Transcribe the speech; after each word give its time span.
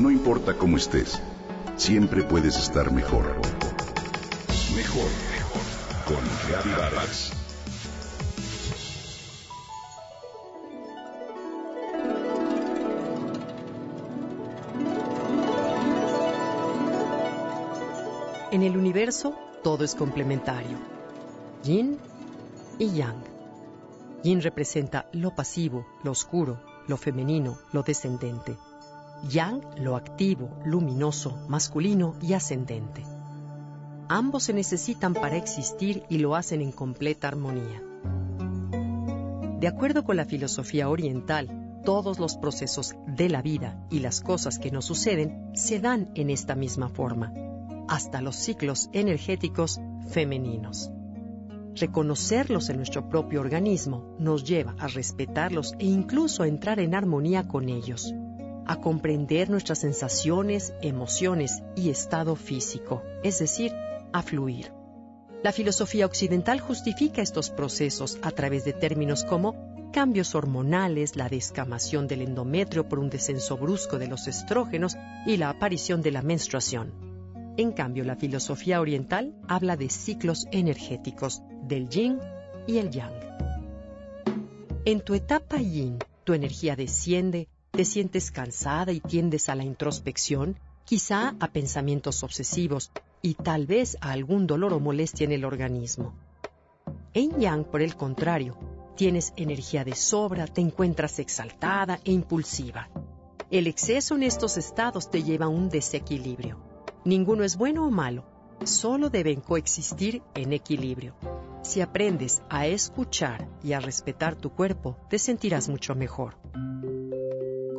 No 0.00 0.10
importa 0.10 0.56
cómo 0.56 0.78
estés, 0.78 1.20
siempre 1.76 2.22
puedes 2.22 2.56
estar 2.56 2.90
mejor. 2.90 3.36
Mejor, 4.74 5.10
mejor. 5.30 5.60
Con 6.06 6.72
Vargas. 6.74 7.32
En 18.50 18.62
el 18.62 18.78
universo 18.78 19.34
todo 19.62 19.84
es 19.84 19.94
complementario. 19.94 20.78
Yin 21.62 21.98
y 22.78 22.90
Yang. 22.92 23.22
Yin 24.22 24.40
representa 24.40 25.10
lo 25.12 25.34
pasivo, 25.34 25.86
lo 26.02 26.12
oscuro, 26.12 26.58
lo 26.88 26.96
femenino, 26.96 27.58
lo 27.72 27.82
descendente. 27.82 28.56
Yang, 29.28 29.62
lo 29.78 29.96
activo, 29.96 30.50
luminoso, 30.64 31.36
masculino 31.48 32.14
y 32.22 32.32
ascendente. 32.32 33.04
Ambos 34.08 34.44
se 34.44 34.52
necesitan 34.52 35.14
para 35.14 35.36
existir 35.36 36.02
y 36.08 36.18
lo 36.18 36.34
hacen 36.34 36.62
en 36.62 36.72
completa 36.72 37.28
armonía. 37.28 37.82
De 39.60 39.68
acuerdo 39.68 40.04
con 40.04 40.16
la 40.16 40.24
filosofía 40.24 40.88
oriental, 40.88 41.80
todos 41.84 42.18
los 42.18 42.36
procesos 42.36 42.96
de 43.06 43.28
la 43.28 43.42
vida 43.42 43.78
y 43.90 44.00
las 44.00 44.20
cosas 44.20 44.58
que 44.58 44.70
nos 44.70 44.86
suceden 44.86 45.50
se 45.54 45.80
dan 45.80 46.10
en 46.14 46.30
esta 46.30 46.54
misma 46.54 46.88
forma, 46.88 47.32
hasta 47.88 48.20
los 48.20 48.36
ciclos 48.36 48.88
energéticos 48.92 49.80
femeninos. 50.08 50.90
Reconocerlos 51.74 52.68
en 52.68 52.78
nuestro 52.78 53.08
propio 53.08 53.40
organismo 53.40 54.16
nos 54.18 54.44
lleva 54.44 54.74
a 54.78 54.88
respetarlos 54.88 55.74
e 55.78 55.86
incluso 55.86 56.42
a 56.42 56.48
entrar 56.48 56.80
en 56.80 56.94
armonía 56.94 57.46
con 57.46 57.68
ellos, 57.68 58.14
a 58.66 58.80
comprender 58.80 59.50
nuestras 59.50 59.78
sensaciones, 59.78 60.72
emociones 60.82 61.62
y 61.76 61.90
estado 61.90 62.36
físico, 62.36 63.02
es 63.22 63.38
decir, 63.38 63.72
a 64.12 64.22
fluir. 64.22 64.72
La 65.42 65.52
filosofía 65.52 66.06
occidental 66.06 66.60
justifica 66.60 67.22
estos 67.22 67.50
procesos 67.50 68.18
a 68.22 68.30
través 68.30 68.64
de 68.64 68.74
términos 68.74 69.24
como 69.24 69.70
cambios 69.90 70.34
hormonales, 70.34 71.16
la 71.16 71.28
descamación 71.28 72.06
del 72.06 72.22
endometrio 72.22 72.88
por 72.88 72.98
un 72.98 73.10
descenso 73.10 73.56
brusco 73.56 73.98
de 73.98 74.06
los 74.06 74.28
estrógenos 74.28 74.96
y 75.26 75.36
la 75.36 75.50
aparición 75.50 76.02
de 76.02 76.12
la 76.12 76.22
menstruación. 76.22 76.92
En 77.56 77.72
cambio, 77.72 78.04
la 78.04 78.16
filosofía 78.16 78.80
oriental 78.80 79.34
habla 79.48 79.76
de 79.76 79.90
ciclos 79.90 80.46
energéticos, 80.52 81.42
del 81.66 81.88
yin 81.88 82.18
y 82.66 82.78
el 82.78 82.90
yang. 82.90 83.12
En 84.84 85.00
tu 85.00 85.14
etapa 85.14 85.58
yin, 85.58 85.98
tu 86.24 86.32
energía 86.32 86.76
desciende, 86.76 87.48
te 87.70 87.84
sientes 87.84 88.30
cansada 88.30 88.92
y 88.92 89.00
tiendes 89.00 89.48
a 89.48 89.54
la 89.54 89.64
introspección, 89.64 90.56
quizá 90.84 91.34
a 91.40 91.48
pensamientos 91.48 92.22
obsesivos 92.22 92.90
y 93.22 93.34
tal 93.34 93.66
vez 93.66 93.96
a 94.00 94.12
algún 94.12 94.46
dolor 94.46 94.72
o 94.72 94.80
molestia 94.80 95.24
en 95.24 95.32
el 95.32 95.44
organismo. 95.44 96.14
En 97.14 97.38
yang, 97.40 97.64
por 97.64 97.82
el 97.82 97.96
contrario, 97.96 98.56
tienes 98.96 99.32
energía 99.36 99.84
de 99.84 99.94
sobra, 99.94 100.46
te 100.46 100.60
encuentras 100.60 101.18
exaltada 101.18 102.00
e 102.04 102.12
impulsiva. 102.12 102.88
El 103.50 103.66
exceso 103.66 104.14
en 104.14 104.22
estos 104.22 104.56
estados 104.56 105.10
te 105.10 105.22
lleva 105.22 105.46
a 105.46 105.48
un 105.48 105.68
desequilibrio. 105.68 106.58
Ninguno 107.04 107.44
es 107.44 107.56
bueno 107.56 107.86
o 107.86 107.90
malo, 107.90 108.24
solo 108.64 109.10
deben 109.10 109.40
coexistir 109.40 110.22
en 110.34 110.52
equilibrio. 110.52 111.14
Si 111.62 111.80
aprendes 111.80 112.42
a 112.48 112.66
escuchar 112.66 113.48
y 113.62 113.72
a 113.72 113.80
respetar 113.80 114.36
tu 114.36 114.50
cuerpo, 114.50 114.96
te 115.08 115.18
sentirás 115.18 115.68
mucho 115.68 115.94
mejor. 115.94 116.36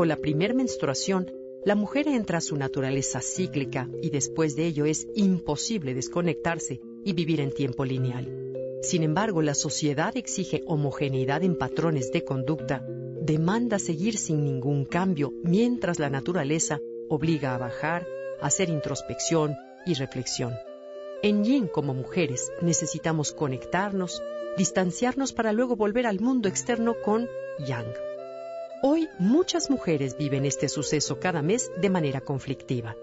Con 0.00 0.08
la 0.08 0.16
primer 0.16 0.54
menstruación, 0.54 1.30
la 1.62 1.74
mujer 1.74 2.08
entra 2.08 2.38
a 2.38 2.40
su 2.40 2.56
naturaleza 2.56 3.20
cíclica 3.20 3.86
y 4.00 4.08
después 4.08 4.56
de 4.56 4.64
ello 4.64 4.86
es 4.86 5.06
imposible 5.14 5.92
desconectarse 5.92 6.80
y 7.04 7.12
vivir 7.12 7.42
en 7.42 7.52
tiempo 7.52 7.84
lineal. 7.84 8.26
Sin 8.80 9.02
embargo, 9.02 9.42
la 9.42 9.52
sociedad 9.52 10.16
exige 10.16 10.62
homogeneidad 10.66 11.42
en 11.42 11.54
patrones 11.54 12.12
de 12.12 12.24
conducta, 12.24 12.82
demanda 13.20 13.78
seguir 13.78 14.16
sin 14.16 14.42
ningún 14.42 14.86
cambio 14.86 15.34
mientras 15.44 15.98
la 15.98 16.08
naturaleza 16.08 16.80
obliga 17.10 17.54
a 17.54 17.58
bajar, 17.58 18.06
a 18.40 18.46
hacer 18.46 18.70
introspección 18.70 19.54
y 19.84 19.92
reflexión. 19.92 20.54
En 21.22 21.44
Yin 21.44 21.66
como 21.66 21.92
mujeres 21.92 22.50
necesitamos 22.62 23.32
conectarnos, 23.32 24.22
distanciarnos 24.56 25.34
para 25.34 25.52
luego 25.52 25.76
volver 25.76 26.06
al 26.06 26.20
mundo 26.20 26.48
externo 26.48 26.94
con 27.04 27.28
Yang. 27.58 28.09
Hoy 28.82 29.10
muchas 29.18 29.68
mujeres 29.68 30.16
viven 30.16 30.46
este 30.46 30.66
suceso 30.70 31.20
cada 31.20 31.42
mes 31.42 31.70
de 31.82 31.90
manera 31.90 32.22
conflictiva. 32.22 32.96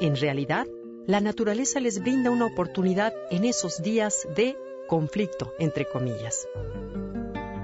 En 0.00 0.16
realidad, 0.16 0.66
la 1.06 1.20
naturaleza 1.20 1.80
les 1.80 2.00
brinda 2.00 2.30
una 2.30 2.46
oportunidad 2.46 3.12
en 3.30 3.44
esos 3.44 3.82
días 3.82 4.26
de 4.34 4.56
conflicto, 4.88 5.52
entre 5.58 5.86
comillas. 5.86 6.48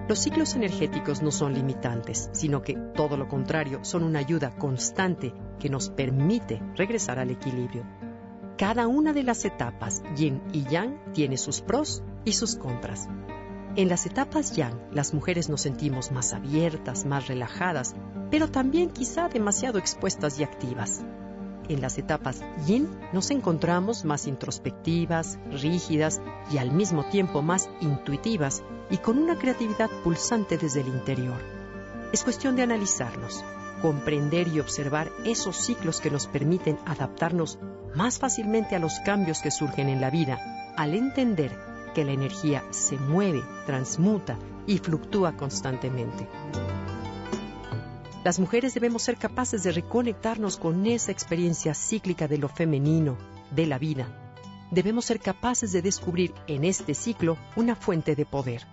Los 0.08 0.18
ciclos 0.18 0.56
energéticos 0.56 1.22
no 1.22 1.30
son 1.30 1.54
limitantes, 1.54 2.28
sino 2.32 2.60
que 2.60 2.74
todo 2.94 3.16
lo 3.16 3.28
contrario, 3.28 3.82
son 3.82 4.02
una 4.02 4.18
ayuda 4.18 4.54
constante 4.58 5.32
que 5.58 5.70
nos 5.70 5.88
permite 5.88 6.60
regresar 6.76 7.18
al 7.18 7.30
equilibrio. 7.30 7.86
Cada 8.58 8.88
una 8.88 9.14
de 9.14 9.22
las 9.22 9.46
etapas, 9.46 10.02
yin 10.16 10.42
y 10.52 10.64
yang, 10.64 11.12
tiene 11.14 11.38
sus 11.38 11.62
pros 11.62 12.02
y 12.26 12.34
sus 12.34 12.56
contras. 12.56 13.08
En 13.78 13.88
las 13.88 14.06
etapas 14.06 14.56
yang, 14.56 14.76
las 14.90 15.14
mujeres 15.14 15.48
nos 15.48 15.60
sentimos 15.60 16.10
más 16.10 16.32
abiertas, 16.32 17.04
más 17.04 17.28
relajadas, 17.28 17.94
pero 18.28 18.50
también 18.50 18.90
quizá 18.90 19.28
demasiado 19.28 19.78
expuestas 19.78 20.40
y 20.40 20.42
activas. 20.42 21.04
En 21.68 21.80
las 21.80 21.96
etapas 21.96 22.42
yin 22.66 22.88
nos 23.12 23.30
encontramos 23.30 24.04
más 24.04 24.26
introspectivas, 24.26 25.38
rígidas 25.52 26.20
y 26.50 26.58
al 26.58 26.72
mismo 26.72 27.04
tiempo 27.04 27.40
más 27.40 27.70
intuitivas 27.80 28.64
y 28.90 28.96
con 28.96 29.16
una 29.16 29.38
creatividad 29.38 29.90
pulsante 30.02 30.58
desde 30.58 30.80
el 30.80 30.88
interior. 30.88 31.40
Es 32.12 32.24
cuestión 32.24 32.56
de 32.56 32.64
analizarnos, 32.64 33.44
comprender 33.80 34.48
y 34.48 34.58
observar 34.58 35.12
esos 35.24 35.54
ciclos 35.56 36.00
que 36.00 36.10
nos 36.10 36.26
permiten 36.26 36.80
adaptarnos 36.84 37.60
más 37.94 38.18
fácilmente 38.18 38.74
a 38.74 38.80
los 38.80 38.98
cambios 39.06 39.40
que 39.40 39.52
surgen 39.52 39.88
en 39.88 40.00
la 40.00 40.10
vida, 40.10 40.40
al 40.76 40.94
entender 40.94 41.67
que 41.98 42.04
la 42.04 42.12
energía 42.12 42.64
se 42.70 42.96
mueve, 42.96 43.42
transmuta 43.66 44.38
y 44.68 44.78
fluctúa 44.78 45.36
constantemente. 45.36 46.28
Las 48.22 48.38
mujeres 48.38 48.72
debemos 48.72 49.02
ser 49.02 49.16
capaces 49.16 49.64
de 49.64 49.72
reconectarnos 49.72 50.58
con 50.58 50.86
esa 50.86 51.10
experiencia 51.10 51.74
cíclica 51.74 52.28
de 52.28 52.38
lo 52.38 52.48
femenino, 52.48 53.18
de 53.50 53.66
la 53.66 53.80
vida. 53.80 54.06
Debemos 54.70 55.06
ser 55.06 55.18
capaces 55.18 55.72
de 55.72 55.82
descubrir 55.82 56.32
en 56.46 56.62
este 56.62 56.94
ciclo 56.94 57.36
una 57.56 57.74
fuente 57.74 58.14
de 58.14 58.24
poder. 58.24 58.64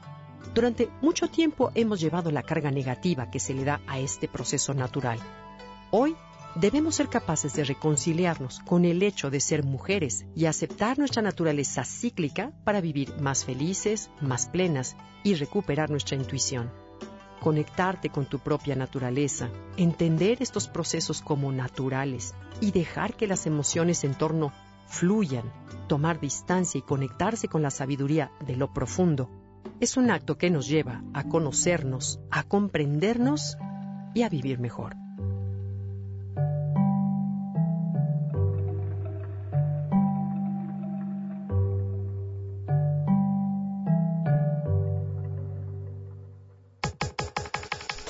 Durante 0.53 0.91
mucho 1.01 1.27
tiempo 1.27 1.71
hemos 1.73 1.99
llevado 1.99 2.29
la 2.29 2.43
carga 2.43 2.69
negativa 2.69 3.31
que 3.31 3.39
se 3.39 3.55
le 3.55 3.63
da 3.63 3.81
a 3.87 3.97
este 3.97 4.27
proceso 4.27 4.75
natural. 4.75 5.17
Hoy 5.89 6.15
debemos 6.55 6.95
ser 6.95 7.09
capaces 7.09 7.53
de 7.53 7.65
reconciliarnos 7.65 8.59
con 8.59 8.85
el 8.85 9.03
hecho 9.03 9.29
de 9.29 9.39
ser 9.39 9.63
mujeres 9.63 10.25
y 10.35 10.45
aceptar 10.45 10.97
nuestra 10.97 11.21
naturaleza 11.21 11.83
cíclica 11.83 12.51
para 12.63 12.81
vivir 12.81 13.19
más 13.19 13.43
felices, 13.45 14.09
más 14.21 14.47
plenas 14.47 14.95
y 15.23 15.35
recuperar 15.35 15.89
nuestra 15.89 16.15
intuición. 16.15 16.71
Conectarte 17.41 18.09
con 18.09 18.25
tu 18.25 18.39
propia 18.39 18.75
naturaleza, 18.75 19.49
entender 19.77 20.41
estos 20.41 20.67
procesos 20.67 21.21
como 21.21 21.51
naturales 21.51 22.33
y 22.61 22.71
dejar 22.71 23.15
que 23.15 23.27
las 23.27 23.45
emociones 23.45 24.03
en 24.03 24.15
torno 24.15 24.53
fluyan, 24.87 25.51
tomar 25.87 26.19
distancia 26.19 26.79
y 26.79 26.81
conectarse 26.81 27.47
con 27.47 27.61
la 27.61 27.69
sabiduría 27.69 28.31
de 28.45 28.55
lo 28.55 28.73
profundo, 28.73 29.29
es 29.79 29.97
un 29.97 30.09
acto 30.09 30.37
que 30.37 30.49
nos 30.49 30.67
lleva 30.67 31.03
a 31.13 31.25
conocernos, 31.25 32.19
a 32.31 32.43
comprendernos 32.43 33.57
y 34.13 34.21
a 34.21 34.29
vivir 34.29 34.59
mejor. 34.59 35.04